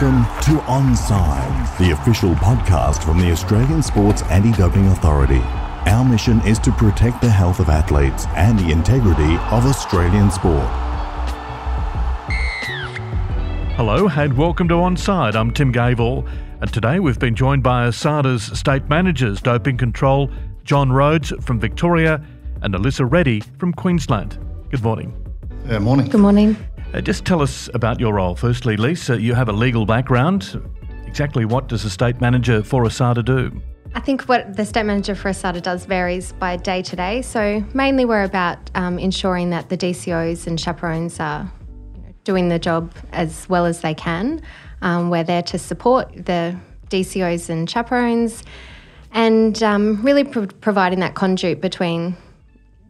[0.00, 5.40] Welcome to Onside, the official podcast from the Australian Sports Anti Doping Authority.
[5.90, 10.68] Our mission is to protect the health of athletes and the integrity of Australian sport.
[13.74, 15.34] Hello and welcome to Onside.
[15.34, 16.24] I'm Tim Gavel,
[16.60, 20.30] and today we've been joined by ASADA's state managers, doping control,
[20.62, 22.24] John Rhodes from Victoria
[22.62, 24.38] and Alyssa Reddy from Queensland.
[24.70, 25.12] Good morning.
[25.66, 26.08] Good morning.
[26.08, 26.56] Good morning.
[26.94, 28.34] Uh, just tell us about your role.
[28.34, 30.60] Firstly, Lisa, you have a legal background.
[31.06, 33.62] Exactly what does a state manager for ASADA do?
[33.94, 37.20] I think what the state manager for ASADA does varies by day to day.
[37.22, 41.50] So mainly we're about um, ensuring that the DCOs and chaperones are
[42.24, 44.40] doing the job as well as they can.
[44.80, 46.56] Um, we're there to support the
[46.88, 48.42] DCOs and chaperones
[49.12, 52.16] and um, really pro- providing that conduit between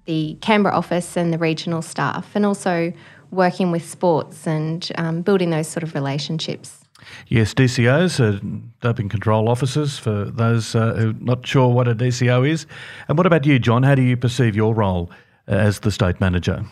[0.05, 2.93] the Canberra office and the regional staff and also
[3.31, 6.85] working with sports and um, building those sort of relationships.
[7.29, 8.41] Yes, DCOs are
[8.81, 12.67] doping control officers for those uh, who are not sure what a DCO is.
[13.09, 13.83] And what about you, John?
[13.83, 15.11] How do you perceive your role
[15.47, 16.65] as the state manager?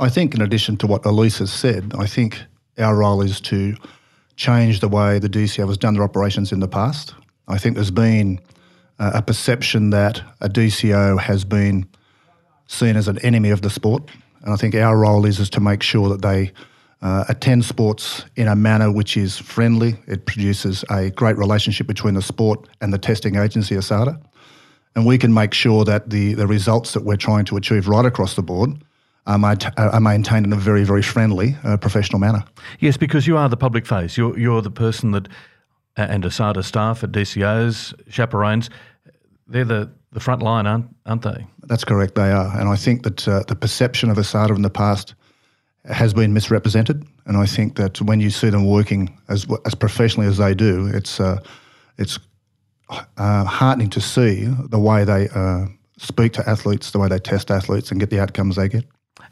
[0.00, 2.42] I think, in addition to what Elise has said, I think
[2.78, 3.76] our role is to
[4.36, 7.14] change the way the DCO has done their operations in the past.
[7.48, 8.40] I think there's been
[8.98, 11.86] uh, a perception that a DCO has been
[12.66, 14.10] seen as an enemy of the sport.
[14.42, 16.52] And I think our role is, is to make sure that they
[17.00, 19.96] uh, attend sports in a manner which is friendly.
[20.06, 24.20] It produces a great relationship between the sport and the testing agency, ASADA.
[24.94, 28.04] And we can make sure that the, the results that we're trying to achieve right
[28.04, 28.82] across the board
[29.26, 32.44] are, are maintained in a very, very friendly, uh, professional manner.
[32.78, 34.16] Yes, because you are the public face.
[34.16, 35.28] You're, you're the person that,
[35.96, 38.70] and ASADA staff at DCOs, chaperones,
[39.52, 41.46] they're the the front line, aren't, aren't they?
[41.62, 42.58] That's correct, they are.
[42.58, 45.14] And I think that uh, the perception of ASADA in the past
[45.86, 47.04] has been misrepresented.
[47.26, 50.86] And I think that when you see them working as as professionally as they do,
[50.86, 51.40] it's uh,
[51.98, 52.18] it's
[53.16, 55.66] uh, heartening to see the way they uh,
[55.98, 58.84] speak to athletes, the way they test athletes, and get the outcomes they get.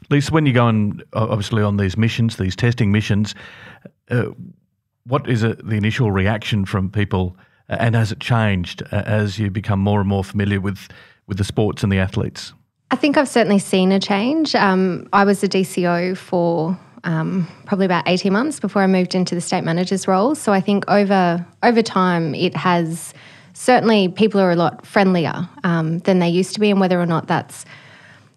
[0.09, 3.35] Lisa, when you go on, obviously on these missions, these testing missions,
[4.09, 4.25] uh,
[5.05, 7.35] what is the initial reaction from people?
[7.79, 10.89] And has it changed as you become more and more familiar with,
[11.27, 12.53] with the sports and the athletes?
[12.91, 14.53] I think I've certainly seen a change.
[14.53, 19.33] Um, I was a DCO for um, probably about 18 months before I moved into
[19.33, 20.35] the state manager's role.
[20.35, 23.13] So I think over over time it has
[23.53, 27.05] certainly people are a lot friendlier um, than they used to be, and whether or
[27.05, 27.65] not that's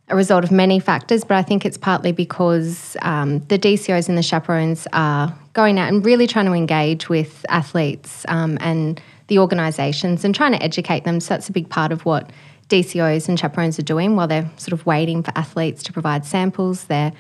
[0.09, 4.19] a result of many factors, but I think it's partly because um, the DCOs and
[4.19, 9.39] the chaperones are going out and really trying to engage with athletes um, and the
[9.39, 11.21] organisations and trying to educate them.
[11.21, 12.31] So that's a big part of what
[12.69, 16.85] DCOs and chaperones are doing while they're sort of waiting for athletes to provide samples.
[16.85, 17.13] They're,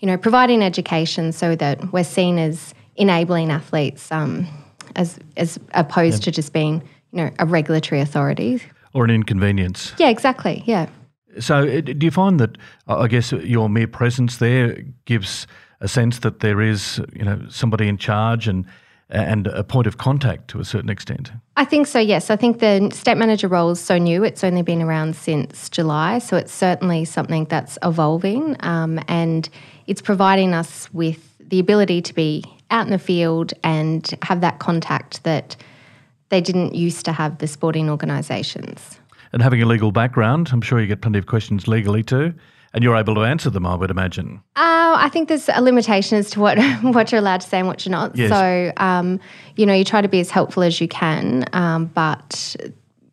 [0.00, 4.46] you know, providing education so that we're seen as enabling athletes um,
[4.96, 6.82] as as opposed to just being,
[7.12, 8.60] you know, a regulatory authority
[8.92, 9.92] or an inconvenience.
[9.98, 10.62] Yeah, exactly.
[10.66, 10.88] Yeah.
[11.40, 12.56] So, uh, do you find that
[12.86, 15.46] I guess your mere presence there gives
[15.80, 18.64] a sense that there is, you know, somebody in charge and
[19.14, 21.32] and a point of contact to a certain extent?
[21.56, 22.30] I think so, yes.
[22.30, 24.24] I think the state manager role is so new.
[24.24, 29.48] It's only been around since July, so it's certainly something that's evolving um, and
[29.86, 34.58] it's providing us with the ability to be out in the field and have that
[34.58, 35.56] contact that
[36.30, 38.98] they didn't used to have the sporting organisations.
[39.32, 42.34] And having a legal background, I'm sure you get plenty of questions legally too.
[42.74, 44.42] And you're able to answer them, I would imagine.
[44.56, 47.68] Uh, I think there's a limitation as to what what you're allowed to say and
[47.68, 48.16] what you're not.
[48.16, 48.30] Yes.
[48.30, 49.20] So, um,
[49.56, 52.56] you know, you try to be as helpful as you can, um, but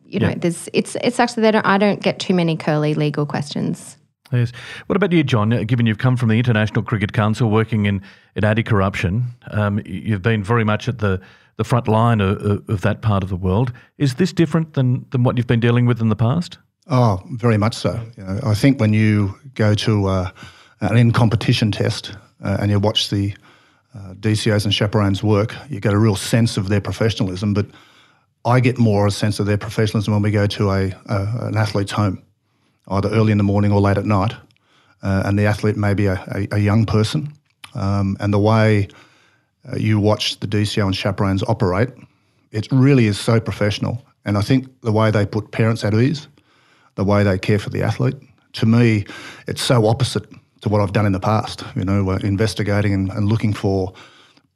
[0.04, 0.34] you know, yeah.
[0.36, 3.96] there's it's it's actually they don't I don't get too many curly legal questions.
[4.32, 4.50] Yes.
[4.86, 5.50] What about you, John?
[5.66, 8.02] Given you've come from the International Cricket Council, working in
[8.34, 11.20] in anti-corruption, um, you've been very much at the
[11.56, 13.72] the front line of, of that part of the world.
[13.98, 16.58] Is this different than than what you've been dealing with in the past?
[16.88, 18.00] Oh, very much so.
[18.16, 20.30] You know, I think when you go to uh,
[20.80, 23.34] an in competition test uh, and you watch the
[23.94, 27.54] uh, DCOs and chaperones work, you get a real sense of their professionalism.
[27.54, 27.66] But
[28.44, 31.56] I get more a sense of their professionalism when we go to a, a an
[31.56, 32.22] athlete's home,
[32.88, 34.34] either early in the morning or late at night,
[35.02, 37.32] uh, and the athlete may be a, a, a young person,
[37.74, 38.88] um, and the way
[39.70, 41.90] uh, you watch the DCO and chaperones operate,
[42.50, 44.04] it really is so professional.
[44.24, 46.26] And I think the way they put parents at ease
[46.94, 48.16] the way they care for the athlete.
[48.54, 49.04] To me,
[49.46, 50.26] it's so opposite
[50.60, 51.64] to what I've done in the past.
[51.74, 53.92] You know, investigating and, and looking for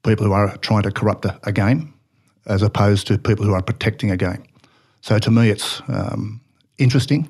[0.04, 1.92] people who are trying to corrupt a, a, game,
[2.46, 4.44] as opposed to people who are protecting a game.
[5.00, 6.40] So to me, it's um,
[6.78, 7.28] interesting.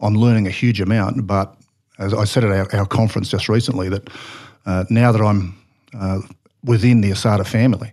[0.00, 1.56] I'm learning a huge amount, but
[1.98, 4.08] as I said at our, our conference just recently, that
[4.66, 5.58] uh, now that I'm
[5.98, 6.20] uh,
[6.62, 7.92] within the ASADA family,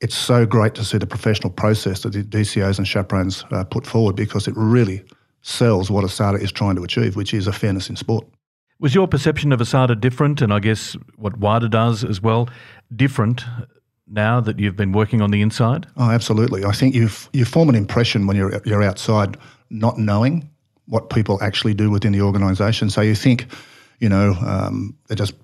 [0.00, 3.86] it's so great to see the professional process that the DCOs and chaperones uh, put
[3.86, 5.02] forward because it really
[5.46, 8.26] sells what ASADA is trying to achieve, which is a fairness in sport.
[8.80, 12.48] Was your perception of ASADA different, and I guess what WADA does as well,
[12.94, 13.44] different
[14.08, 15.86] now that you've been working on the inside?
[15.96, 16.64] Oh, absolutely.
[16.64, 19.36] I think you you form an impression when you're you're outside,
[19.70, 20.50] not knowing
[20.86, 22.90] what people actually do within the organisation.
[22.90, 23.46] So you think,
[23.98, 25.34] you know, um, they just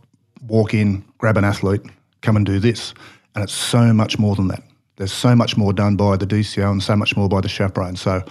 [0.47, 1.83] walk in, grab an athlete,
[2.21, 2.93] come and do this,
[3.35, 4.63] and it's so much more than that.
[4.97, 7.97] There's so much more done by the DCO and so much more by the chaperone.
[7.97, 8.23] So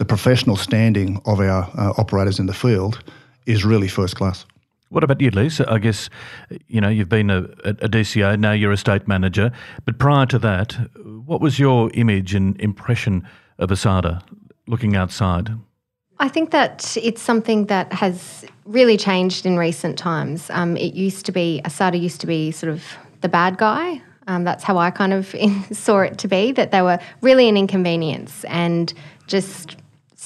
[0.00, 3.04] the professional standing of our uh, operators in the field
[3.44, 4.46] is really first class.
[4.88, 5.70] What about you, Lisa?
[5.70, 6.08] I guess
[6.68, 8.52] you know you've been a, a, DCO now.
[8.52, 9.52] You're a state manager,
[9.84, 10.72] but prior to that,
[11.26, 14.22] what was your image and impression of ASADA
[14.66, 15.50] looking outside?
[16.18, 20.48] I think that it's something that has really changed in recent times.
[20.48, 22.82] Um, it used to be ASADA used to be sort of
[23.20, 24.00] the bad guy.
[24.28, 25.34] Um, that's how I kind of
[25.72, 28.94] saw it to be that they were really an inconvenience and
[29.26, 29.76] just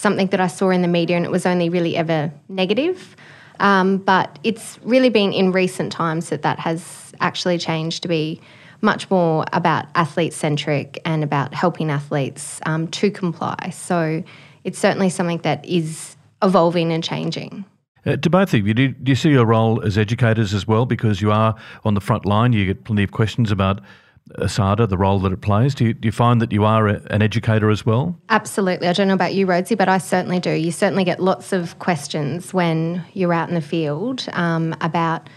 [0.04, 3.16] something that I saw in the media, and it was only really ever negative.
[3.58, 8.40] Um, but it's really been in recent times that that has actually changed to be
[8.80, 13.70] much more about athlete centric and about helping athletes um, to comply.
[13.70, 14.22] So
[14.64, 17.64] it's certainly something that is evolving and changing.
[18.04, 20.84] Uh, to both of you, do, do you see your role as educators as well?
[20.84, 21.54] Because you are
[21.84, 23.80] on the front line, you get plenty of questions about
[24.38, 25.74] ASADA, the role that it plays.
[25.74, 28.18] Do you, do you find that you are a, an educator as well?
[28.30, 28.88] Absolutely.
[28.88, 30.50] I don't know about you, Rhodesy, but I certainly do.
[30.50, 35.28] You certainly get lots of questions when you're out in the field um, about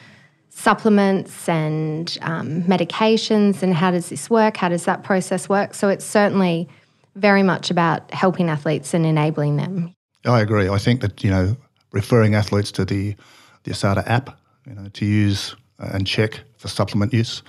[0.49, 4.57] supplements and um, medications and how does this work?
[4.57, 5.73] How does that process work?
[5.73, 6.67] So it's certainly
[7.15, 9.93] very much about helping athletes and enabling them.
[10.25, 10.69] I agree.
[10.69, 11.57] I think that, you know,
[11.91, 13.15] referring athletes to the,
[13.63, 17.43] the ASADA app, you know, to use and check for supplement use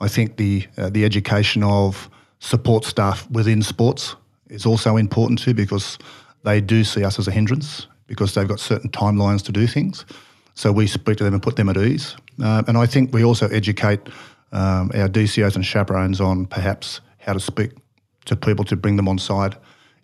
[0.00, 4.16] I think the uh, the education of support staff within sports
[4.48, 5.98] is also important too because
[6.44, 10.04] they do see us as a hindrance because they've got certain timelines to do things.
[10.54, 12.16] So we speak to them and put them at ease.
[12.42, 14.00] Uh, and I think we also educate
[14.52, 17.72] um, our DCOs and chaperones on perhaps how to speak
[18.26, 19.56] to people to bring them on side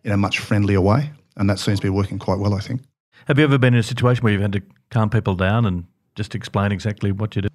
[0.05, 1.11] in a much friendlier way.
[1.37, 2.83] And that seems to be working quite well, I think.
[3.27, 5.85] Have you ever been in a situation where you've had to calm people down and
[6.17, 7.49] just explain exactly what you do?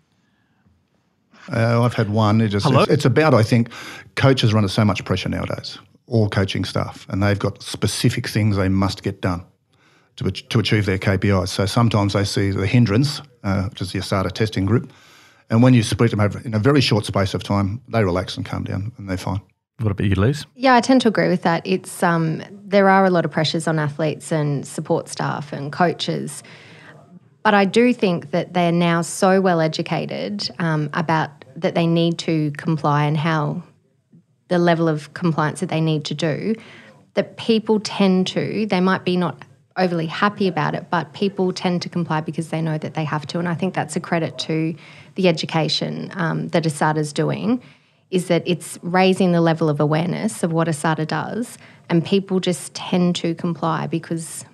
[1.51, 2.41] Uh, I've had one.
[2.41, 2.81] It just, Hello?
[2.81, 3.69] It's, it's, about, I think,
[4.15, 5.77] coaches are under so much pressure nowadays,
[6.07, 9.44] all coaching staff, and they've got specific things they must get done
[10.17, 11.49] to, to achieve their KPIs.
[11.49, 14.91] So sometimes they see the hindrance, uh, which is the ASADA testing group,
[15.49, 18.35] and when you split them over in a very short space of time, they relax
[18.35, 19.41] and calm down and they're fine.
[19.79, 20.45] What about you, Liz?
[20.55, 21.61] Yeah, I tend to agree with that.
[21.65, 26.44] It's um, there are a lot of pressures on athletes and support staff and coaches
[27.47, 32.18] but I do think that they're now so well educated um, about that they need
[32.19, 33.63] to comply and how
[34.48, 36.56] the level of compliance that they need to do
[37.15, 39.44] that people tend to, they might be not
[39.75, 43.25] overly happy about it, but people tend to comply because they know that they have
[43.27, 43.39] to.
[43.39, 44.75] And I think that's a credit to
[45.15, 47.62] the education um, that ASADA is doing,
[48.12, 51.57] is that it's raising the level of awareness of what ASADA does,
[51.89, 54.45] and people just tend to comply because,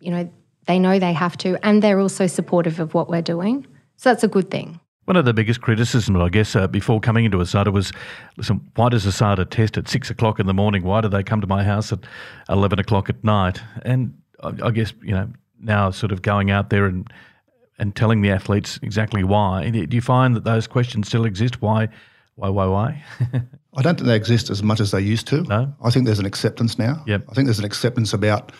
[0.00, 0.30] you know,
[0.66, 3.66] they know they have to, and they're also supportive of what we're doing.
[3.96, 4.80] So that's a good thing.
[5.04, 7.92] One of the biggest criticisms, I guess, uh, before coming into ASADA was,
[8.36, 10.82] listen, why does ASADA test at six o'clock in the morning?
[10.82, 12.00] Why do they come to my house at
[12.48, 13.60] eleven o'clock at night?
[13.82, 15.28] And I, I guess you know
[15.64, 17.10] now, sort of going out there and
[17.78, 19.68] and telling the athletes exactly why.
[19.68, 21.60] Do you find that those questions still exist?
[21.60, 21.88] Why,
[22.36, 23.04] why, why, why?
[23.76, 25.42] I don't think they exist as much as they used to.
[25.42, 27.02] No, I think there's an acceptance now.
[27.08, 27.24] Yep.
[27.28, 28.52] I think there's an acceptance about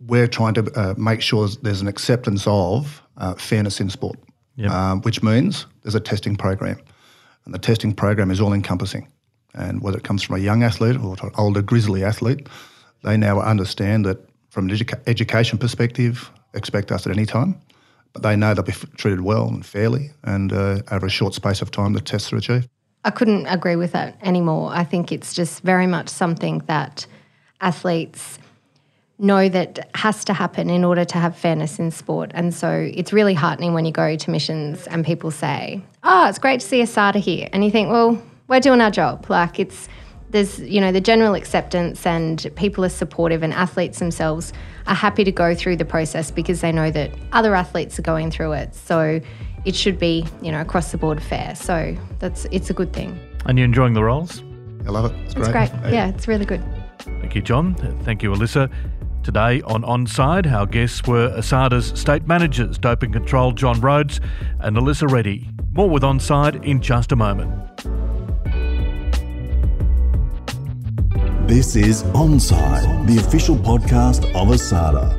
[0.00, 4.18] we're trying to uh, make sure there's an acceptance of uh, fairness in sport,
[4.56, 4.70] yep.
[4.70, 6.78] um, which means there's a testing program.
[7.44, 9.08] And the testing program is all encompassing.
[9.54, 12.48] And whether it comes from a young athlete or an older grizzly athlete,
[13.02, 14.18] they now understand that
[14.50, 17.60] from an educa- education perspective, expect us at any time.
[18.12, 21.32] But they know they'll be f- treated well and fairly, and uh, over a short
[21.32, 22.68] space of time, the tests are achieved.
[23.04, 24.70] I couldn't agree with that anymore.
[24.72, 27.06] I think it's just very much something that
[27.60, 28.38] athletes
[29.22, 32.32] know that has to happen in order to have fairness in sport.
[32.34, 36.38] And so it's really heartening when you go to missions and people say, "Oh, it's
[36.38, 39.88] great to see ASADA here," and you think, "Well, we're doing our job." Like it's
[40.30, 44.52] there's you know the general acceptance and people are supportive and athletes themselves
[44.86, 48.30] are happy to go through the process because they know that other athletes are going
[48.30, 48.74] through it.
[48.74, 49.20] So
[49.64, 51.54] it should be you know across the board fair.
[51.54, 53.18] So that's it's a good thing.
[53.46, 54.42] And you're enjoying the roles?
[54.84, 55.16] I love it.
[55.24, 55.46] It's great.
[55.46, 55.94] It's great.
[55.94, 56.62] Yeah, it's really good.
[56.98, 57.74] Thank you, John.
[58.04, 58.70] Thank you, Alyssa.
[59.22, 64.20] Today on Onside, our guests were ASADA's state managers, doping control John Rhodes
[64.58, 65.48] and Alyssa Reddy.
[65.70, 67.52] More with Onside in just a moment.
[71.46, 75.16] This is Onside, the official podcast of ASADA.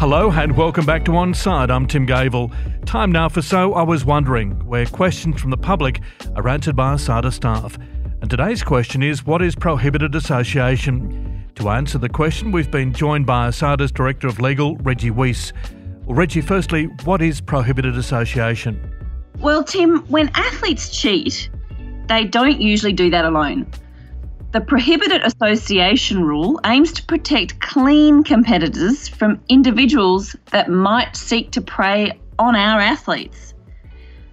[0.00, 1.70] Hello and welcome back to Onside.
[1.70, 2.50] I'm Tim Gavel.
[2.86, 6.00] Time now for So I Was Wondering, where questions from the public
[6.34, 7.78] are answered by ASADA staff.
[8.20, 11.25] And today's question is What is prohibited association?
[11.56, 15.54] To answer the question, we've been joined by ASADA's Director of Legal, Reggie Weiss.
[16.04, 18.78] Well, Reggie, firstly, what is prohibited association?
[19.38, 21.48] Well, Tim, when athletes cheat,
[22.08, 23.66] they don't usually do that alone.
[24.52, 31.62] The prohibited association rule aims to protect clean competitors from individuals that might seek to
[31.62, 33.54] prey on our athletes.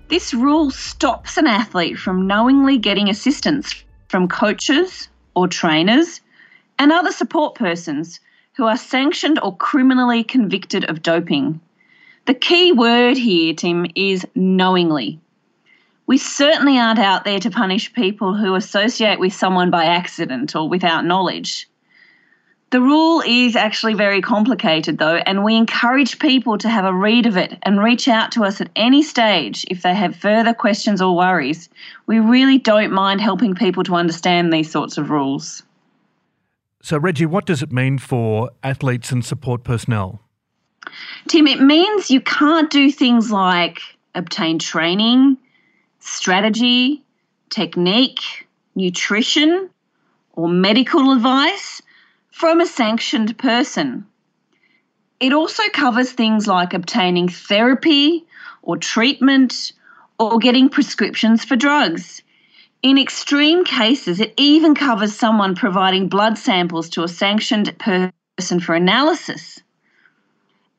[0.10, 6.20] This rule stops an athlete from knowingly getting assistance from coaches or trainers
[6.80, 8.20] and other support persons
[8.54, 11.60] who are sanctioned or criminally convicted of doping.
[12.26, 15.20] The key word here, Tim, is knowingly.
[16.06, 20.68] We certainly aren't out there to punish people who associate with someone by accident or
[20.68, 21.68] without knowledge.
[22.74, 27.28] The rule is actually very complicated, though, and we encourage people to have a read
[27.28, 31.02] of it and reach out to us at any stage if they have further questions
[31.02, 31.70] or worries.
[32.08, 35.62] We really don't mind helping people to understand these sorts of rules.
[36.84, 40.20] So, Reggie, what does it mean for athletes and support personnel?
[41.30, 43.80] Tim, it means you can't do things like
[44.16, 45.38] obtain training,
[46.00, 47.02] strategy,
[47.50, 48.20] technique,
[48.76, 49.70] nutrition,
[50.34, 51.82] or medical advice
[52.32, 54.06] from a sanctioned person.
[55.22, 58.26] It also covers things like obtaining therapy
[58.62, 59.72] or treatment
[60.20, 62.23] or getting prescriptions for drugs.
[62.84, 68.76] In extreme cases, it even covers someone providing blood samples to a sanctioned person for
[68.76, 69.62] analysis.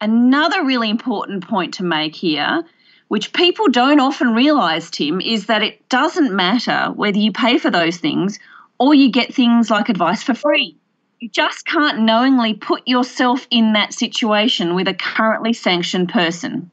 [0.02, 2.62] Another really important point to make here,
[3.08, 7.70] which people don't often realise, Tim, is that it doesn't matter whether you pay for
[7.70, 8.38] those things
[8.78, 10.76] or you get things like advice for free.
[11.20, 16.70] You just can't knowingly put yourself in that situation with a currently sanctioned person.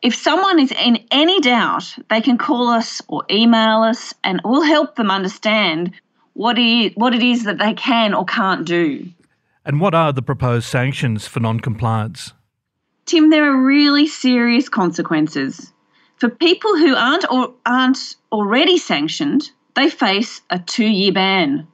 [0.00, 4.62] If someone is in any doubt, they can call us or email us and we'll
[4.62, 5.92] help them understand
[6.34, 9.08] what it is, what it is that they can or can't do.
[9.64, 12.32] And what are the proposed sanctions for non compliance?
[13.06, 15.72] Tim, there are really serious consequences.
[16.16, 21.66] For people who aren't or aren't already sanctioned, they face a two year ban.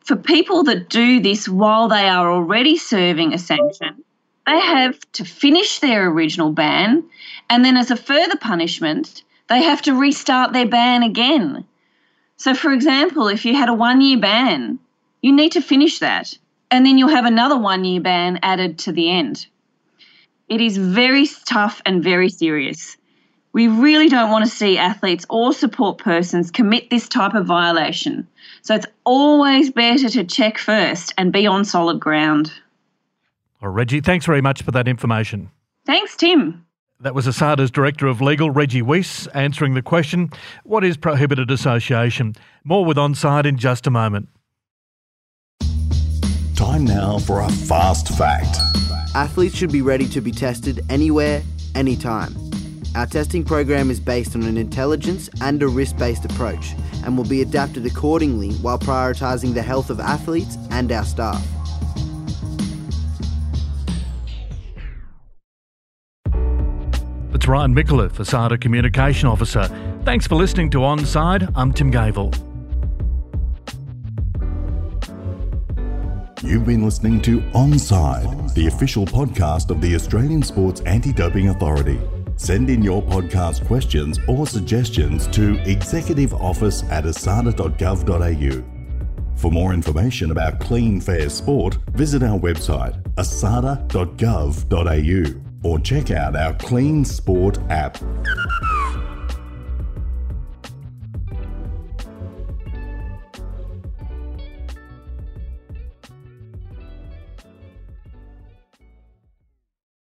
[0.00, 4.02] For people that do this while they are already serving a sanction,
[4.46, 7.04] they have to finish their original ban,
[7.50, 11.64] and then as a further punishment, they have to restart their ban again.
[12.36, 14.78] So, for example, if you had a one year ban,
[15.22, 16.36] you need to finish that
[16.70, 19.46] and then you'll have another one year ban added to the end.
[20.48, 22.96] It is very tough and very serious.
[23.52, 28.26] We really don't want to see athletes or support persons commit this type of violation.
[28.62, 32.52] So it's always better to check first and be on solid ground.
[33.66, 35.50] Well, Reggie, thanks very much for that information.
[35.86, 36.64] Thanks, Tim.
[37.00, 40.30] That was ASADA's Director of Legal, Reggie Weiss, answering the question
[40.62, 42.36] What is prohibited association?
[42.62, 44.28] More with Onside in just a moment.
[46.54, 48.56] Time now for a fast fact.
[49.16, 51.42] Athletes should be ready to be tested anywhere,
[51.74, 52.36] anytime.
[52.94, 57.24] Our testing program is based on an intelligence and a risk based approach and will
[57.24, 61.44] be adapted accordingly while prioritising the health of athletes and our staff.
[67.48, 69.68] Ryan Micallef, ASADA Communication Officer.
[70.04, 71.50] Thanks for listening to Onside.
[71.54, 72.32] I'm Tim Gavel.
[76.42, 81.98] You've been listening to Onside, the official podcast of the Australian Sports Anti Doping Authority.
[82.36, 88.64] Send in your podcast questions or suggestions to executive office at asada.gov.au.
[89.36, 96.54] For more information about clean, fair sport, visit our website asada.gov.au or check out our
[96.54, 97.98] Clean Sport app.